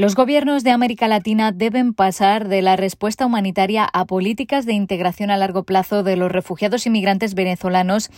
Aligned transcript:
Los 0.00 0.14
gobiernos 0.14 0.64
de 0.64 0.70
América 0.70 1.08
Latina 1.08 1.52
deben 1.52 1.92
pasar 1.92 2.48
de 2.48 2.62
la 2.62 2.74
respuesta 2.74 3.26
humanitaria 3.26 3.84
a 3.84 4.06
políticas 4.06 4.64
de 4.64 4.72
integración 4.72 5.30
a 5.30 5.36
largo 5.36 5.64
plazo 5.64 6.02
de 6.02 6.16
los 6.16 6.32
refugiados 6.32 6.86
inmigrantes 6.86 7.34
venezolanos 7.34 8.10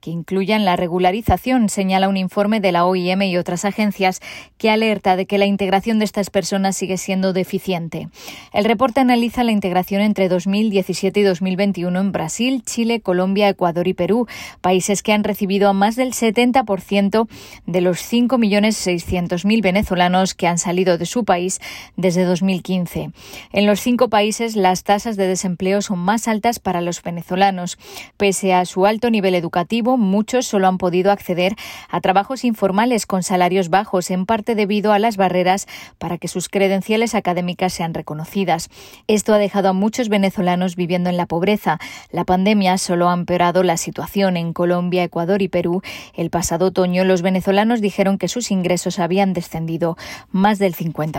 que 0.00 0.10
incluyan 0.10 0.66
la 0.66 0.76
regularización, 0.76 1.70
señala 1.70 2.08
un 2.08 2.18
informe 2.18 2.60
de 2.60 2.72
la 2.72 2.84
OIM 2.84 3.22
y 3.22 3.36
otras 3.38 3.64
agencias 3.64 4.20
que 4.58 4.70
alerta 4.70 5.16
de 5.16 5.26
que 5.26 5.38
la 5.38 5.46
integración 5.46 5.98
de 5.98 6.04
estas 6.04 6.28
personas 6.28 6.76
sigue 6.76 6.98
siendo 6.98 7.32
deficiente. 7.32 8.08
El 8.52 8.66
reporte 8.66 9.00
analiza 9.00 9.44
la 9.44 9.52
integración 9.52 10.02
entre 10.02 10.28
2017 10.28 11.20
y 11.20 11.22
2021 11.22 12.00
en 12.00 12.12
Brasil, 12.12 12.62
Chile, 12.66 13.00
Colombia, 13.00 13.48
Ecuador 13.48 13.88
y 13.88 13.94
Perú, 13.94 14.26
países 14.60 15.02
que 15.02 15.14
han 15.14 15.24
recibido 15.24 15.70
a 15.70 15.72
más 15.72 15.96
del 15.96 16.12
70% 16.12 17.28
de 17.66 17.80
los 17.80 17.98
5.600.000 17.98 19.62
venezolanos 19.62 20.34
que 20.34 20.46
han 20.46 20.58
salido 20.58 20.98
de 20.98 21.06
su 21.06 21.24
país 21.30 21.60
desde 21.96 22.24
2015. 22.24 23.12
En 23.52 23.66
los 23.66 23.78
cinco 23.78 24.08
países 24.08 24.56
las 24.56 24.82
tasas 24.82 25.16
de 25.16 25.28
desempleo 25.28 25.80
son 25.80 26.00
más 26.00 26.26
altas 26.26 26.58
para 26.58 26.80
los 26.80 27.00
venezolanos. 27.04 27.78
Pese 28.16 28.52
a 28.52 28.64
su 28.64 28.84
alto 28.84 29.12
nivel 29.12 29.36
educativo, 29.36 29.96
muchos 29.96 30.46
solo 30.46 30.66
han 30.66 30.76
podido 30.76 31.12
acceder 31.12 31.54
a 31.88 32.00
trabajos 32.00 32.44
informales 32.44 33.06
con 33.06 33.22
salarios 33.22 33.68
bajos, 33.68 34.10
en 34.10 34.26
parte 34.26 34.56
debido 34.56 34.92
a 34.92 34.98
las 34.98 35.16
barreras 35.16 35.68
para 35.98 36.18
que 36.18 36.26
sus 36.26 36.48
credenciales 36.48 37.14
académicas 37.14 37.74
sean 37.74 37.94
reconocidas. 37.94 38.68
Esto 39.06 39.32
ha 39.32 39.38
dejado 39.38 39.68
a 39.68 39.72
muchos 39.72 40.08
venezolanos 40.08 40.74
viviendo 40.74 41.10
en 41.10 41.16
la 41.16 41.26
pobreza. 41.26 41.78
La 42.10 42.24
pandemia 42.24 42.76
solo 42.76 43.08
ha 43.08 43.14
empeorado 43.14 43.62
la 43.62 43.76
situación 43.76 44.36
en 44.36 44.52
Colombia, 44.52 45.04
Ecuador 45.04 45.42
y 45.42 45.48
Perú. 45.48 45.80
El 46.12 46.30
pasado 46.30 46.66
otoño 46.66 47.04
los 47.04 47.22
venezolanos 47.22 47.80
dijeron 47.80 48.18
que 48.18 48.26
sus 48.26 48.50
ingresos 48.50 48.98
habían 48.98 49.32
descendido 49.32 49.96
más 50.32 50.58
del 50.58 50.74
50%. 50.74 51.09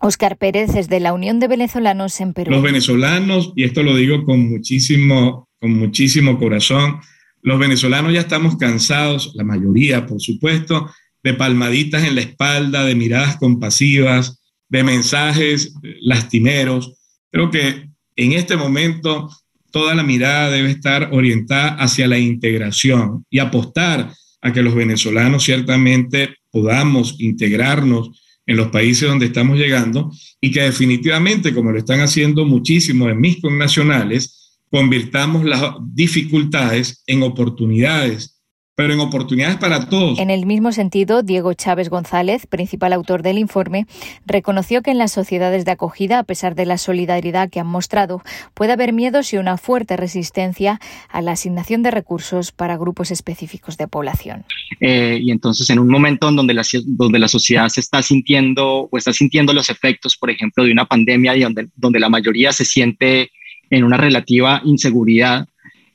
Oscar 0.00 0.36
Pérez 0.36 0.74
es 0.76 0.88
de 0.88 1.00
la 1.00 1.12
Unión 1.12 1.40
de 1.40 1.48
Venezolanos 1.48 2.20
en 2.20 2.32
Perú. 2.32 2.52
Los 2.52 2.62
venezolanos, 2.62 3.52
y 3.56 3.64
esto 3.64 3.82
lo 3.82 3.96
digo 3.96 4.24
con 4.24 4.48
muchísimo, 4.48 5.48
con 5.60 5.74
muchísimo 5.74 6.38
corazón, 6.38 7.00
los 7.42 7.58
venezolanos 7.58 8.12
ya 8.12 8.20
estamos 8.20 8.56
cansados, 8.56 9.32
la 9.34 9.44
mayoría, 9.44 10.06
por 10.06 10.20
supuesto, 10.20 10.90
de 11.22 11.34
palmaditas 11.34 12.04
en 12.04 12.14
la 12.14 12.20
espalda, 12.20 12.84
de 12.84 12.94
miradas 12.94 13.36
compasivas, 13.36 14.40
de 14.68 14.84
mensajes 14.84 15.74
lastimeros. 16.00 16.94
Creo 17.30 17.50
que 17.50 17.88
en 18.16 18.32
este 18.32 18.56
momento 18.56 19.28
toda 19.70 19.94
la 19.94 20.02
mirada 20.02 20.50
debe 20.50 20.70
estar 20.70 21.10
orientada 21.12 21.76
hacia 21.76 22.06
la 22.06 22.18
integración 22.18 23.24
y 23.30 23.38
apostar 23.38 24.12
a 24.40 24.52
que 24.52 24.62
los 24.62 24.74
venezolanos 24.74 25.44
ciertamente 25.44 26.36
podamos 26.50 27.16
integrarnos 27.18 28.27
en 28.48 28.56
los 28.56 28.68
países 28.68 29.06
donde 29.06 29.26
estamos 29.26 29.58
llegando 29.58 30.10
y 30.40 30.50
que 30.50 30.62
definitivamente, 30.62 31.54
como 31.54 31.70
lo 31.70 31.78
están 31.78 32.00
haciendo 32.00 32.46
muchísimos 32.46 33.08
de 33.08 33.14
mis 33.14 33.40
connacionales, 33.40 34.58
convirtamos 34.70 35.44
las 35.44 35.74
dificultades 35.92 37.04
en 37.06 37.22
oportunidades 37.22 38.37
pero 38.78 38.94
en 38.94 39.00
oportunidades 39.00 39.56
para 39.56 39.88
todos. 39.88 40.20
En 40.20 40.30
el 40.30 40.46
mismo 40.46 40.70
sentido, 40.70 41.24
Diego 41.24 41.52
Chávez 41.52 41.88
González, 41.88 42.46
principal 42.46 42.92
autor 42.92 43.22
del 43.22 43.36
informe, 43.36 43.88
reconoció 44.24 44.82
que 44.82 44.92
en 44.92 44.98
las 44.98 45.10
sociedades 45.10 45.64
de 45.64 45.72
acogida, 45.72 46.20
a 46.20 46.22
pesar 46.22 46.54
de 46.54 46.64
la 46.64 46.78
solidaridad 46.78 47.50
que 47.50 47.58
han 47.58 47.66
mostrado, 47.66 48.22
puede 48.54 48.70
haber 48.70 48.92
miedos 48.92 49.32
y 49.32 49.36
una 49.36 49.56
fuerte 49.56 49.96
resistencia 49.96 50.78
a 51.08 51.22
la 51.22 51.32
asignación 51.32 51.82
de 51.82 51.90
recursos 51.90 52.52
para 52.52 52.76
grupos 52.76 53.10
específicos 53.10 53.78
de 53.78 53.88
población. 53.88 54.44
Eh, 54.78 55.18
y 55.20 55.32
entonces, 55.32 55.68
en 55.70 55.80
un 55.80 55.88
momento 55.88 56.28
en 56.28 56.36
donde 56.36 56.54
la, 56.54 56.62
donde 56.84 57.18
la 57.18 57.26
sociedad 57.26 57.68
se 57.70 57.80
está 57.80 58.00
sintiendo 58.00 58.88
o 58.92 58.96
está 58.96 59.12
sintiendo 59.12 59.52
los 59.52 59.70
efectos, 59.70 60.16
por 60.16 60.30
ejemplo, 60.30 60.62
de 60.62 60.70
una 60.70 60.86
pandemia 60.86 61.34
y 61.34 61.40
donde, 61.40 61.66
donde 61.74 61.98
la 61.98 62.10
mayoría 62.10 62.52
se 62.52 62.64
siente 62.64 63.32
en 63.70 63.82
una 63.82 63.96
relativa 63.96 64.60
inseguridad, 64.64 65.48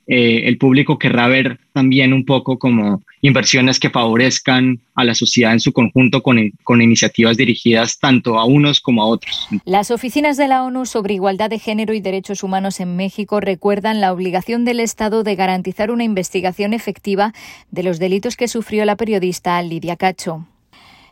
eh, 0.06 0.42
el 0.44 0.58
público 0.58 0.98
querrá 0.98 1.28
ver 1.28 1.58
también 1.72 2.12
un 2.12 2.24
poco 2.24 2.58
como 2.58 3.02
inversiones 3.22 3.80
que 3.80 3.88
favorezcan 3.88 4.80
a 4.94 5.04
la 5.04 5.14
sociedad 5.14 5.52
en 5.52 5.60
su 5.60 5.72
conjunto 5.72 6.22
con, 6.22 6.38
con, 6.62 6.82
iniciativas 6.82 7.38
dirigidas 7.38 7.98
tanto 7.98 8.38
a 8.38 8.44
unos 8.44 8.80
como 8.80 9.02
a 9.02 9.06
otros. 9.06 9.48
Las 9.64 9.90
oficinas 9.90 10.36
de 10.36 10.46
la 10.46 10.62
ONU 10.62 10.84
sobre 10.84 11.14
igualdad 11.14 11.48
de 11.48 11.58
género 11.58 11.94
y 11.94 12.00
derechos 12.00 12.42
humanos 12.42 12.80
en 12.80 12.96
México 12.96 13.40
recuerdan 13.40 14.00
la 14.00 14.12
obligación 14.12 14.64
del 14.64 14.80
Estado 14.80 15.22
de 15.22 15.36
garantizar 15.36 15.90
una 15.90 16.04
investigación 16.04 16.74
efectiva 16.74 17.32
de 17.70 17.82
los 17.82 17.98
delitos 17.98 18.36
que 18.36 18.46
sufrió 18.46 18.84
la 18.84 18.96
periodista 18.96 19.60
Lidia 19.62 19.96
Cacho. 19.96 20.46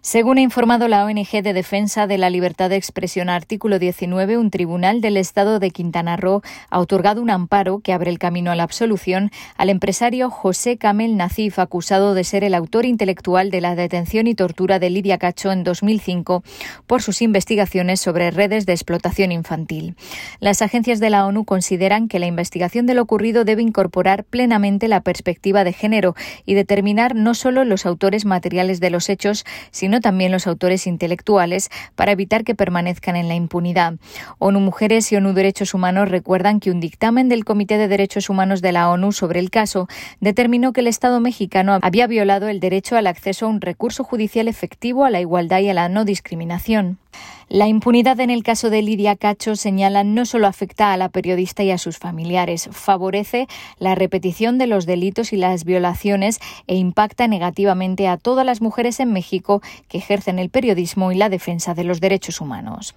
Según 0.05 0.39
ha 0.39 0.41
informado 0.41 0.89
la 0.89 1.05
ONG 1.05 1.45
de 1.45 1.53
Defensa 1.53 2.09
de 2.09 2.19
la 2.19 2.29
Libertad 2.29 2.69
de 2.69 2.75
Expresión 2.75 3.29
artículo 3.29 3.79
19, 3.79 4.37
un 4.37 4.51
tribunal 4.51 5.01
del 5.01 5.17
Estado 5.17 5.61
de 5.61 5.71
Quintana 5.71 6.17
Roo 6.17 6.43
ha 6.71 6.81
otorgado 6.81 7.23
un 7.23 7.31
amparo 7.31 7.79
que 7.79 7.93
abre 7.93 8.11
el 8.11 8.19
camino 8.19 8.51
a 8.51 8.57
la 8.57 8.65
absolución 8.65 9.31
al 9.57 9.71
empresario 9.71 10.29
José 10.29 10.77
Camel 10.77 11.17
Nacif, 11.17 11.61
acusado 11.61 12.15
de 12.15 12.25
ser 12.25 12.43
el 12.43 12.55
autor 12.55 12.85
intelectual 12.85 13.53
de 13.53 13.61
la 13.61 13.77
detención 13.77 14.27
y 14.27 14.35
tortura 14.35 14.81
de 14.81 14.91
Lidia 14.91 15.19
Cacho 15.19 15.53
en 15.53 15.63
2005 15.63 16.43
por 16.89 17.01
sus 17.01 17.23
investigaciones 17.23 18.01
sobre 18.01 18.33
redes 18.33 18.67
de 18.67 18.73
explotación 18.73 19.31
infantil. 19.31 19.95
Las 20.41 20.63
agencias 20.63 20.99
de 20.99 21.11
la 21.11 21.27
ONU 21.27 21.45
consideran 21.45 22.09
que 22.09 22.19
la 22.19 22.27
investigación 22.27 22.87
de 22.87 22.95
lo 22.95 23.03
ocurrido 23.03 23.45
debe 23.45 23.63
incorporar 23.63 24.25
plenamente 24.25 24.89
la 24.89 25.03
perspectiva 25.03 25.63
de 25.63 25.73
género 25.73 26.17
y 26.45 26.55
determinar 26.55 27.15
no 27.15 27.35
solo 27.35 27.65
los 27.65 27.87
autores 27.87 28.25
materiales 28.25 28.81
de 28.81 28.91
los 28.91 29.09
hechos, 29.09 29.45
sino 29.71 29.92
sino 29.93 30.01
también 30.01 30.33
los 30.33 30.47
autores 30.47 30.87
intelectuales 30.87 31.69
para 31.97 32.13
evitar 32.13 32.45
que 32.45 32.55
permanezcan 32.55 33.15
en 33.15 33.29
la 33.29 33.35
impunidad. 33.35 33.97
ONU 34.39 34.59
Mujeres 34.59 35.13
y 35.13 35.17
ONU 35.17 35.35
Derechos 35.35 35.75
Humanos 35.75 36.09
recuerdan 36.09 36.61
que 36.61 36.71
un 36.71 36.81
dictamen 36.81 37.29
del 37.29 37.45
Comité 37.45 37.77
de 37.77 37.89
Derechos 37.89 38.31
Humanos 38.31 38.63
de 38.63 38.73
la 38.73 38.89
ONU 38.89 39.13
sobre 39.13 39.39
el 39.39 39.51
caso 39.51 39.89
determinó 40.19 40.73
que 40.73 40.81
el 40.81 40.87
Estado 40.87 41.21
mexicano 41.21 41.79
había 41.83 42.07
violado 42.07 42.49
el 42.49 42.59
derecho 42.59 42.97
al 42.97 43.07
acceso 43.07 43.45
a 43.45 43.51
un 43.51 43.61
recurso 43.61 44.03
judicial 44.03 44.49
efectivo, 44.49 45.05
a 45.05 45.11
la 45.11 45.21
igualdad 45.21 45.61
y 45.61 45.69
a 45.69 45.75
la 45.75 45.91
no 45.91 46.07
discriminación. 46.07 47.02
La 47.49 47.69
impunidad 47.69 48.19
en 48.21 48.31
el 48.31 48.43
caso 48.43 48.71
de 48.71 48.81
Lidia 48.81 49.15
Cacho 49.15 49.57
señala 49.57 50.05
no 50.05 50.25
solo 50.25 50.47
afecta 50.47 50.93
a 50.93 50.97
la 50.97 51.11
periodista 51.11 51.63
y 51.63 51.71
a 51.71 51.77
sus 51.79 51.99
familiares, 51.99 52.69
favorece 52.73 53.47
la 53.79 53.95
repetición 53.95 54.57
de 54.57 54.67
los 54.67 54.87
delitos 54.87 55.33
y 55.33 55.37
las 55.37 55.65
violaciones 55.65 56.41
e 56.67 56.77
impacta 56.77 57.29
negativamente 57.29 58.09
a 58.09 58.17
todas 58.17 58.47
las 58.47 58.63
mujeres 58.63 59.01
en 59.01 59.13
México 59.13 59.61
que 59.89 59.99
ejercen 59.99 60.39
el 60.39 60.49
periodismo 60.49 61.13
y 61.13 61.17
la 61.17 61.29
defensa 61.29 61.75
de 61.75 61.85
los 61.85 62.01
derechos 62.01 62.41
humanos. 62.41 62.95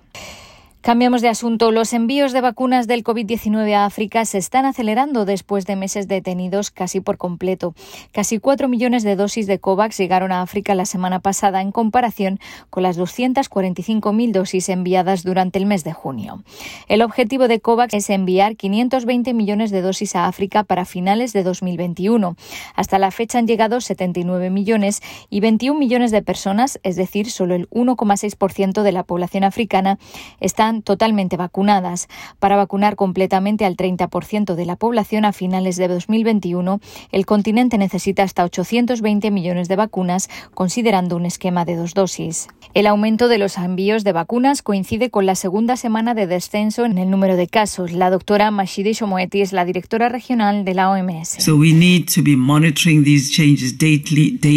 Cambiamos 0.85 1.23
de 1.23 1.29
asunto. 1.29 1.71
Los 1.71 1.93
envíos 1.93 2.31
de 2.31 2.41
vacunas 2.41 2.85
del 2.85 3.03
COVID-19 3.03 3.73
a 3.73 3.85
África 3.85 4.23
se 4.23 4.37
están 4.37 4.65
acelerando 4.65 5.25
después 5.25 5.65
de 5.65 5.75
meses 5.75 6.07
detenidos 6.07 6.69
casi 6.69 6.99
por 6.99 7.17
completo. 7.17 7.73
Casi 8.11 8.37
cuatro 8.37 8.67
millones 8.67 9.01
de 9.01 9.15
dosis 9.15 9.47
de 9.47 9.57
COVAX 9.57 9.97
llegaron 9.97 10.31
a 10.31 10.43
África 10.43 10.75
la 10.75 10.85
semana 10.85 11.21
pasada 11.21 11.61
en 11.61 11.71
comparación 11.71 12.37
con 12.69 12.83
las 12.83 12.99
245.000 12.99 14.31
dosis 14.31 14.69
enviadas 14.69 15.23
durante 15.23 15.57
el 15.57 15.65
mes 15.65 15.83
de 15.83 15.93
junio. 15.93 16.43
El 16.87 17.01
objetivo 17.01 17.47
de 17.47 17.59
COVAX 17.61 17.95
es 17.95 18.11
enviar 18.11 18.55
520 18.55 19.33
millones 19.33 19.71
de 19.71 19.81
dosis 19.81 20.15
a 20.15 20.27
África 20.27 20.63
para 20.63 20.85
finales 20.85 21.33
de 21.33 21.41
2021. 21.41 22.35
Hasta 22.75 22.99
la 22.99 23.09
fecha 23.09 23.39
han 23.39 23.47
llegado 23.47 23.81
79 23.81 24.51
millones 24.51 25.01
y 25.31 25.39
21 25.39 25.79
millones 25.79 26.11
de 26.11 26.21
personas, 26.21 26.79
es 26.83 26.95
decir, 26.95 27.31
solo 27.31 27.55
el 27.55 27.67
1,6% 27.71 28.83
de 28.83 28.91
la 28.91 29.01
población 29.01 29.43
africana, 29.43 29.97
están 30.39 30.74
totalmente 30.81 31.37
vacunadas. 31.37 32.07
Para 32.39 32.55
vacunar 32.55 32.95
completamente 32.95 33.65
al 33.65 33.77
30% 33.77 34.55
de 34.55 34.65
la 34.65 34.75
población 34.75 35.25
a 35.25 35.33
finales 35.33 35.77
de 35.77 35.87
2021, 35.87 36.79
el 37.11 37.25
continente 37.25 37.77
necesita 37.77 38.23
hasta 38.23 38.43
820 38.43 39.31
millones 39.31 39.67
de 39.67 39.75
vacunas, 39.75 40.29
considerando 40.53 41.15
un 41.15 41.25
esquema 41.25 41.65
de 41.65 41.75
dos 41.75 41.93
dosis. 41.93 42.47
El 42.73 42.87
aumento 42.87 43.27
de 43.27 43.37
los 43.37 43.57
envíos 43.57 44.03
de 44.03 44.11
vacunas 44.11 44.61
coincide 44.61 45.09
con 45.09 45.25
la 45.25 45.35
segunda 45.35 45.77
semana 45.77 46.13
de 46.13 46.27
descenso 46.27 46.85
en 46.85 46.97
el 46.97 47.09
número 47.09 47.35
de 47.35 47.47
casos. 47.47 47.91
La 47.91 48.09
doctora 48.09 48.51
Mashidi 48.51 48.93
Shomoeti 48.93 49.41
es 49.41 49.53
la 49.53 49.65
directora 49.65 50.09
regional 50.09 50.65
de 50.65 50.73
la 50.73 50.91
OMS. 50.91 51.37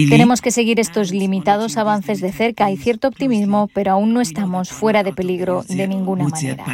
Tenemos 0.09 0.41
que 0.43 0.51
seguir 0.51 0.81
estos 0.81 1.13
limitados 1.13 1.77
avances 1.77 2.21
de 2.21 2.33
cerca. 2.33 2.67
Hay 2.67 2.77
cierto 2.77 3.09
optimismo, 3.09 3.69
pero 3.73 3.93
aún 3.93 4.13
no 4.13 4.21
estamos 4.21 4.71
fuera 4.71 5.03
de 5.03 5.13
peligro 5.13 5.65
de 5.69 5.87
ninguna 5.99 6.25
manera. 6.29 6.65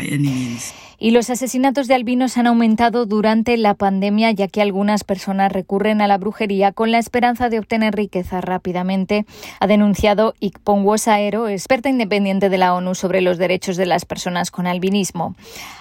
Y 1.04 1.10
los 1.10 1.28
asesinatos 1.28 1.86
de 1.86 1.92
albinos 1.92 2.38
han 2.38 2.46
aumentado 2.46 3.04
durante 3.04 3.58
la 3.58 3.74
pandemia, 3.74 4.30
ya 4.30 4.48
que 4.48 4.62
algunas 4.62 5.04
personas 5.04 5.52
recurren 5.52 6.00
a 6.00 6.08
la 6.08 6.16
brujería 6.16 6.72
con 6.72 6.92
la 6.92 6.98
esperanza 6.98 7.50
de 7.50 7.58
obtener 7.58 7.94
riqueza 7.94 8.40
rápidamente, 8.40 9.26
ha 9.60 9.66
denunciado 9.66 10.32
Ikpon 10.40 10.82
Wosaero, 10.82 11.48
experta 11.48 11.90
independiente 11.90 12.48
de 12.48 12.56
la 12.56 12.72
ONU 12.72 12.94
sobre 12.94 13.20
los 13.20 13.36
derechos 13.36 13.76
de 13.76 13.84
las 13.84 14.06
personas 14.06 14.50
con 14.50 14.66
albinismo. 14.66 15.36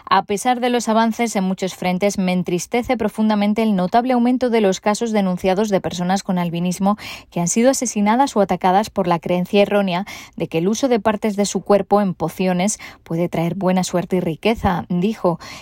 A 0.10 0.24
pesar 0.24 0.60
de 0.60 0.70
los 0.70 0.90
avances 0.90 1.38
en 1.38 1.46
muchos 1.46 1.74
frentes, 1.74 2.18
me 2.18 2.34
entristece 2.34 2.98
profundamente 2.98 3.64
el 3.64 3.78
notable 3.78 4.12
aumento 4.12 4.50
de 4.50 4.60
los 4.60 4.82
casos 4.82 5.14
denunciados 5.14 5.70
de 5.70 5.80
personas 5.80 6.22
con 6.22 6.38
albinismo 6.38 6.98
que 7.32 7.40
han 7.40 7.48
sido 7.48 7.70
asesinadas 7.72 8.36
o 8.36 8.42
atacadas 8.42 8.90
por 8.90 9.08
la 9.08 9.20
creencia 9.20 9.62
errónea 9.62 10.06
de 10.36 10.50
que 10.50 10.58
el 10.58 10.68
uso 10.68 10.90
de 10.90 11.00
partes 11.00 11.38
de 11.38 11.46
su 11.46 11.62
cuerpo 11.62 12.02
en 12.02 12.14
pociones 12.14 12.78
puede 13.04 13.30
traer 13.30 13.56
buena 13.56 13.86
suerte 13.86 14.18
y 14.18 14.20
riqueza, 14.20 14.86
dijo, 14.90 15.13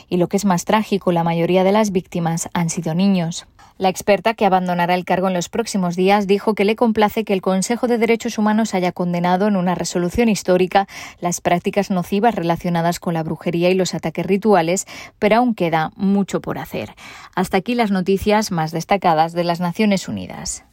y 0.09 0.18
lo 0.18 0.27
que 0.27 0.38
es 0.38 0.45
más 0.45 0.65
trágico, 0.65 1.12
la 1.12 1.24
mayoría 1.24 1.63
de 1.63 1.71
las 1.71 1.92
víctimas 1.92 2.50
han 2.53 2.69
sido 2.69 2.94
niños. 2.95 3.48
La 3.77 3.89
experta, 3.89 4.36
que 4.36 4.45
abandonará 4.45 4.94
el 4.94 5.06
cargo 5.06 5.27
en 5.27 5.33
los 5.33 5.50
próximos 5.50 5.95
días, 5.95 6.27
dijo 6.27 6.53
que 6.53 6.65
le 6.65 6.75
complace 6.75 7.24
que 7.24 7.33
el 7.33 7.42
Consejo 7.42 7.88
de 7.88 7.98
Derechos 7.98 8.38
Humanos 8.38 8.75
haya 8.75 8.92
condenado 8.92 9.48
en 9.48 9.56
una 9.56 9.74
resolución 9.74 10.30
histórica 10.30 10.88
las 11.19 11.42
prácticas 11.42 11.89
nocivas 11.89 12.36
relacionadas 12.36 13.00
con 13.00 13.15
la 13.15 13.24
brujería 13.24 13.71
y 13.71 13.74
los 13.74 13.95
ataques 13.95 14.25
rituales, 14.25 14.86
pero 15.18 15.38
aún 15.38 15.56
queda 15.56 15.92
mucho 15.95 16.42
por 16.42 16.59
hacer. 16.59 16.94
Hasta 17.36 17.57
aquí 17.57 17.74
las 17.74 17.89
noticias 17.89 18.51
más 18.51 18.71
destacadas 18.71 19.33
de 19.33 19.45
las 19.45 19.59
Naciones 19.59 20.07
Unidas. 20.07 20.63